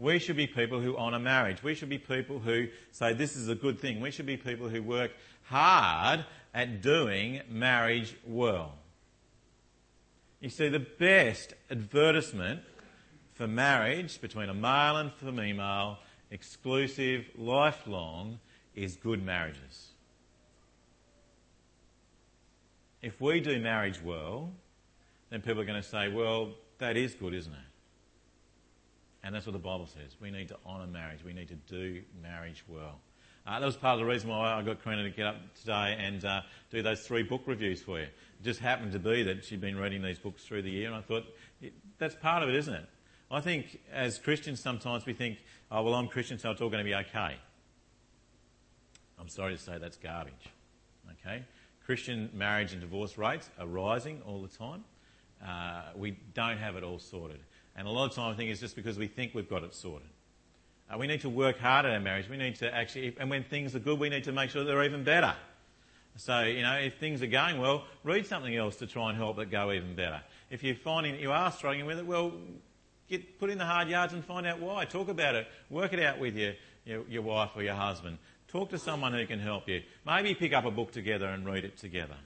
[0.00, 1.62] We should be people who honour marriage.
[1.62, 4.00] We should be people who say this is a good thing.
[4.00, 5.10] We should be people who work
[5.44, 8.72] hard at doing marriage well.
[10.40, 12.62] You see, the best advertisement
[13.34, 15.98] for marriage between a male and female,
[16.30, 18.38] exclusive, lifelong,
[18.74, 19.88] is good marriages.
[23.02, 24.50] If we do marriage well,
[25.28, 27.58] then people are going to say, well, that is good, isn't it?
[29.22, 30.16] And that's what the Bible says.
[30.20, 31.22] We need to honour marriage.
[31.24, 33.00] We need to do marriage well.
[33.46, 35.96] Uh, that was part of the reason why I got Karina to get up today
[35.98, 38.04] and uh, do those three book reviews for you.
[38.04, 40.96] It just happened to be that she'd been reading these books through the year, and
[40.96, 41.24] I thought,
[41.98, 42.86] that's part of it, isn't it?
[43.30, 45.38] I think as Christians sometimes we think,
[45.70, 47.36] oh, well, I'm Christian, so it's all going to be okay.
[49.18, 50.32] I'm sorry to say that's garbage.
[51.20, 51.44] Okay?
[51.84, 54.84] Christian marriage and divorce rates are rising all the time.
[55.44, 57.40] Uh, we don't have it all sorted.
[57.76, 59.74] And a lot of time I think it's just because we think we've got it
[59.74, 60.08] sorted.
[60.92, 62.28] Uh, we need to work hard at our marriage.
[62.28, 64.84] We need to actually, and when things are good, we need to make sure they're
[64.84, 65.34] even better.
[66.16, 69.38] So, you know, if things are going well, read something else to try and help
[69.38, 70.20] it go even better.
[70.50, 72.32] If you're finding that you are struggling with it, well,
[73.08, 74.84] get, put in the hard yards and find out why.
[74.84, 75.46] Talk about it.
[75.70, 76.54] Work it out with your,
[76.84, 78.18] your, your wife or your husband.
[78.48, 79.82] Talk to someone who can help you.
[80.04, 82.16] Maybe pick up a book together and read it together.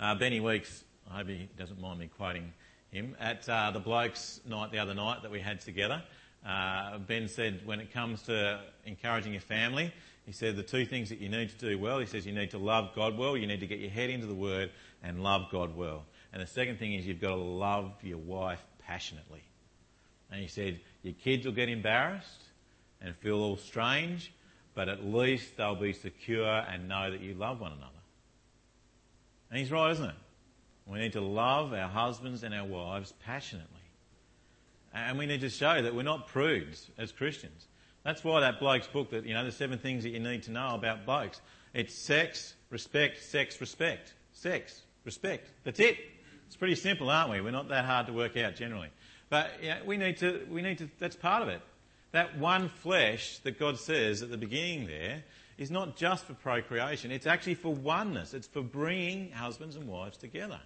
[0.00, 2.52] Uh, Benny Weeks, I hope he doesn't mind me quoting
[2.90, 6.02] him, at uh, the blokes night the other night that we had together,
[6.46, 9.92] uh, ben said when it comes to encouraging your family,
[10.24, 12.50] he said the two things that you need to do well, he says you need
[12.50, 14.70] to love God well, you need to get your head into the Word
[15.02, 16.04] and love God well.
[16.32, 19.42] And the second thing is you've got to love your wife passionately.
[20.30, 22.44] And he said your kids will get embarrassed
[23.00, 24.32] and feel all strange,
[24.74, 27.92] but at least they'll be secure and know that you love one another.
[29.50, 30.14] And he's right, isn't it?
[30.90, 33.74] We need to love our husbands and our wives passionately.
[34.94, 37.66] And we need to show that we're not prudes as Christians.
[38.04, 40.50] That's why that bloke's book, that you know, the seven things that you need to
[40.50, 41.40] know about blokes.
[41.74, 45.50] It's sex, respect, sex, respect, sex, respect.
[45.64, 45.98] That's it.
[46.46, 47.42] It's pretty simple, aren't we?
[47.42, 48.88] We're not that hard to work out generally.
[49.28, 51.60] But yeah, we need to, we need to, that's part of it.
[52.12, 55.22] That one flesh that God says at the beginning there
[55.58, 58.32] is not just for procreation, it's actually for oneness.
[58.32, 60.60] It's for bringing husbands and wives together.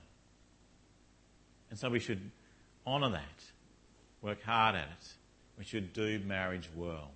[1.73, 2.31] And so we should
[2.87, 3.45] honour that,
[4.21, 5.15] work hard at it.
[5.57, 7.13] We should do marriage well.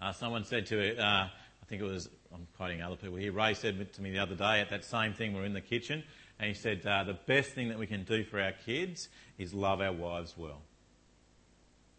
[0.00, 3.54] Uh, someone said to uh, I think it was, I'm quoting other people here, Ray
[3.54, 6.02] said to me the other day at that same thing, we're in the kitchen,
[6.40, 9.08] and he said, uh, the best thing that we can do for our kids
[9.38, 10.62] is love our wives well.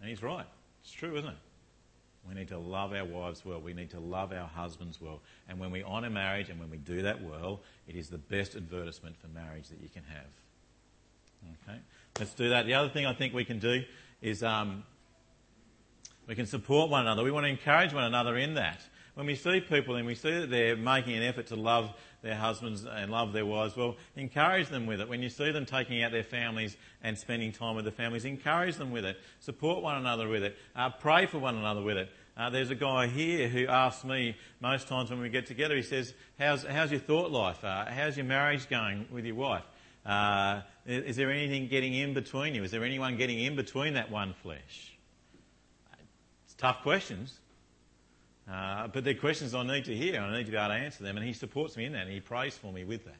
[0.02, 0.48] And he's right.
[0.82, 1.38] It's true, isn't it?
[2.28, 3.62] We need to love our wives well.
[3.62, 5.22] We need to love our husbands well.
[5.48, 8.56] And when we honour marriage and when we do that well, it is the best
[8.58, 10.28] advertisement for marriage that you can have.
[11.68, 11.80] Okay?
[12.20, 12.66] Let's do that.
[12.66, 13.84] The other thing I think we can do
[14.22, 14.84] is um,
[16.28, 17.24] we can support one another.
[17.24, 18.82] We want to encourage one another in that.
[19.16, 22.36] When we see people and we see that they're making an effort to love their
[22.36, 25.10] husbands and love their wives, well, encourage them with it.
[25.10, 28.78] When you see them taking out their families and spending time with the families, encourage
[28.78, 29.18] them with it.
[29.42, 30.58] Support one another with it.
[30.76, 32.10] Uh, pray for one another with it.
[32.38, 35.82] Uh, there's a guy here who asks me most times when we get together, he
[35.82, 37.64] says, How's, how's your thought life?
[37.64, 39.64] Uh, how's your marriage going with your wife?
[40.06, 42.64] Uh, is there anything getting in between you?
[42.64, 44.98] Is there anyone getting in between that one flesh?
[46.46, 47.40] It's tough questions.
[48.52, 50.74] Uh, but they're questions I need to hear and I need to be able to
[50.74, 51.18] answer them.
[51.18, 53.16] And he supports me in that and he prays for me with that.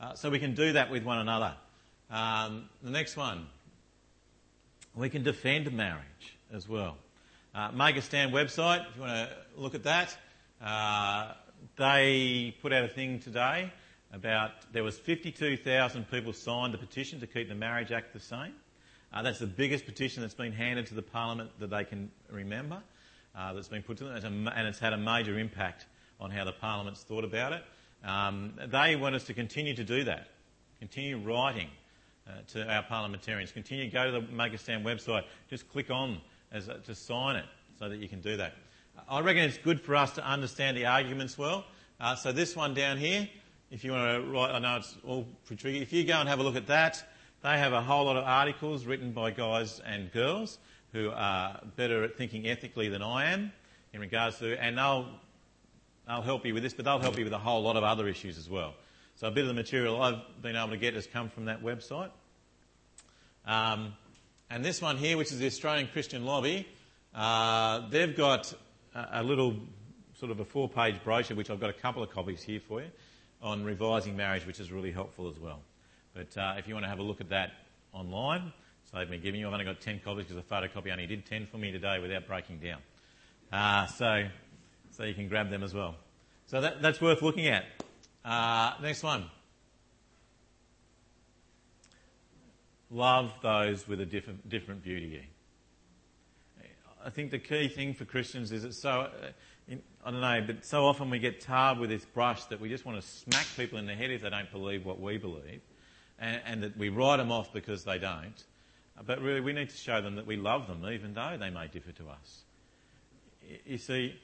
[0.00, 1.54] Uh, so we can do that with one another.
[2.10, 3.46] Um, the next one,
[4.94, 6.96] we can defend marriage as well.
[7.54, 10.16] Uh, Make a Stand website, if you want to look at that,
[10.62, 11.34] uh,
[11.76, 13.72] they put out a thing today
[14.14, 18.54] about there was 52,000 people signed the petition to keep the Marriage Act the same.
[19.12, 22.82] Uh, that's the biggest petition that's been handed to the Parliament that they can remember
[23.36, 25.86] uh, that's been put to them, and it's had a major impact
[26.20, 27.64] on how the Parliament's thought about it.
[28.04, 30.28] Um, they want us to continue to do that,
[30.78, 31.68] continue writing
[32.28, 36.20] uh, to our parliamentarians, continue go to the Make a Stand website, just click on
[36.52, 37.46] as, uh, to sign it
[37.78, 38.54] so that you can do that.
[39.08, 41.64] I reckon it's good for us to understand the arguments well.
[42.00, 43.28] Uh, so this one down here,
[43.74, 45.82] if you want to write, I know it's all pretty tricky.
[45.82, 47.02] If you go and have a look at that,
[47.42, 50.58] they have a whole lot of articles written by guys and girls
[50.92, 53.52] who are better at thinking ethically than I am
[53.92, 55.08] in regards to, and they'll,
[56.06, 58.06] they'll help you with this, but they'll help you with a whole lot of other
[58.06, 58.74] issues as well.
[59.16, 61.60] So a bit of the material I've been able to get has come from that
[61.60, 62.10] website.
[63.44, 63.94] Um,
[64.50, 66.68] and this one here, which is the Australian Christian Lobby,
[67.12, 68.54] uh, they've got
[68.94, 69.56] a, a, little
[70.20, 72.86] sort of a four-page brochure, which I've got a couple of copies here for you,
[73.44, 75.60] on revising marriage, which is really helpful as well.
[76.14, 77.52] But uh, if you want to have a look at that
[77.92, 78.52] online,
[78.90, 79.46] save me giving you.
[79.46, 82.26] I've only got 10 copies because the photocopy only did 10 for me today without
[82.26, 82.80] breaking down.
[83.52, 84.26] Uh, so,
[84.90, 85.94] so you can grab them as well.
[86.46, 87.64] So that, that's worth looking at.
[88.24, 89.26] Uh, next one.
[92.90, 95.20] Love those with a different, different you.
[97.04, 99.08] I think the key thing for Christians is it's so, uh,
[99.70, 102.84] I don't know, but so often we get tarred with this brush that we just
[102.84, 105.62] want to smack people in the head if they don't believe what we believe,
[106.18, 108.44] and, and that we write them off because they don't.
[109.06, 111.68] But really, we need to show them that we love them, even though they may
[111.68, 112.42] differ to us.
[113.66, 114.14] You see,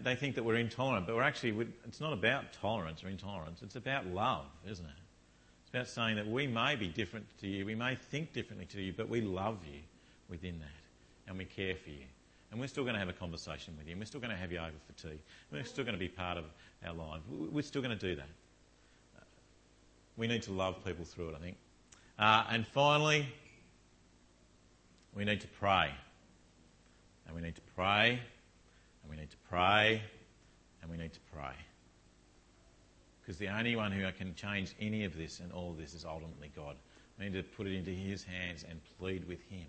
[0.00, 3.76] they think that we're intolerant, but we're actually, it's not about tolerance or intolerance, it's
[3.76, 4.90] about love, isn't it?
[5.62, 8.80] It's about saying that we may be different to you, we may think differently to
[8.80, 9.80] you, but we love you
[10.28, 12.06] within that, and we care for you.
[12.56, 14.36] And we're still going to have a conversation with you, and we're still going to
[14.36, 15.18] have you over for tea.
[15.52, 16.46] We're still going to be part of
[16.86, 17.20] our life.
[17.28, 18.28] We're still going to do that.
[20.16, 21.58] We need to love people through it, I think.
[22.18, 23.28] Uh, and finally,
[25.14, 25.90] we need to pray.
[27.26, 28.18] And we need to pray,
[29.02, 30.00] and we need to pray,
[30.80, 31.52] and we need to pray.
[33.20, 36.06] Because the only one who can change any of this and all of this is
[36.06, 36.76] ultimately God.
[37.18, 39.66] We need to put it into His hands and plead with Him.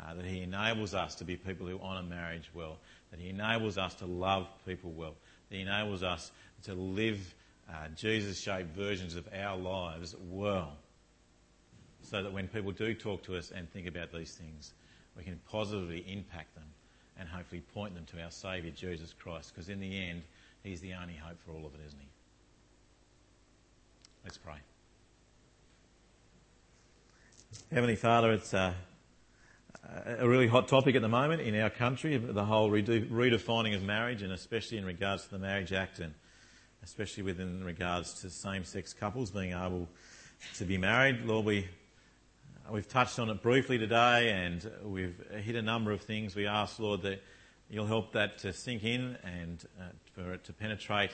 [0.00, 2.78] Uh, that He enables us to be people who honour marriage well,
[3.10, 5.14] that He enables us to love people well,
[5.48, 6.32] that He enables us
[6.64, 7.34] to live
[7.68, 10.76] uh, Jesus shaped versions of our lives well
[12.02, 14.74] so that when people do talk to us and think about these things,
[15.16, 16.64] we can positively impact them
[17.18, 20.22] and hopefully point them to our Saviour, Jesus Christ, because in the end,
[20.62, 22.08] He's the only hope for all of it, isn't He?
[24.24, 24.54] Let's pray.
[27.72, 28.74] Heavenly Father, it's a,
[30.04, 34.22] a, really hot topic at the moment in our country, the whole redefining of marriage,
[34.22, 36.14] and especially in regards to the Marriage Act, and
[36.82, 39.88] especially within regards to same sex couples being able
[40.56, 41.24] to be married.
[41.24, 41.68] Lord, we
[42.70, 46.34] we've touched on it briefly today and we've hit a number of things.
[46.34, 47.22] We ask, Lord, that
[47.68, 49.84] you'll help that to sink in and uh,
[50.14, 51.10] for it to penetrate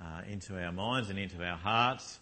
[0.00, 2.18] uh, into our minds and into our hearts.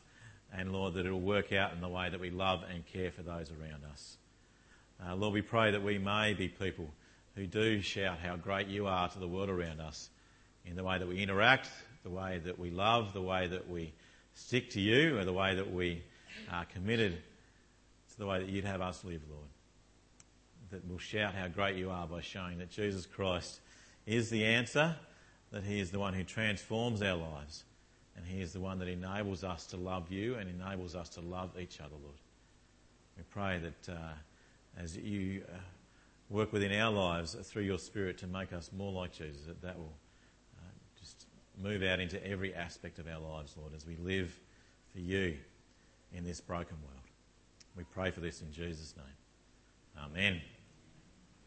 [0.52, 3.10] And Lord, that it will work out in the way that we love and care
[3.10, 4.18] for those around us.
[5.04, 6.88] Uh, Lord, we pray that we may be people
[7.34, 10.10] who do shout how great you are to the world around us
[10.64, 11.68] in the way that we interact,
[12.04, 13.92] the way that we love, the way that we
[14.34, 16.02] stick to you, or the way that we
[16.52, 17.18] are committed
[18.12, 19.48] to the way that you'd have us live, Lord.
[20.70, 23.60] That we'll shout how great you are by showing that Jesus Christ
[24.06, 24.94] is the answer,
[25.50, 27.64] that He is the one who transforms our lives,
[28.16, 31.20] and He is the one that enables us to love you and enables us to
[31.20, 32.14] love each other, Lord.
[33.16, 34.12] We pray that uh,
[34.76, 35.56] as you uh,
[36.30, 39.78] work within our lives through your Spirit to make us more like Jesus, that that
[39.78, 39.92] will
[40.58, 41.26] uh, just
[41.62, 44.38] move out into every aspect of our lives, Lord, as we live
[44.92, 45.36] for you
[46.12, 47.02] in this broken world.
[47.76, 50.04] We pray for this in Jesus' name.
[50.04, 50.40] Amen.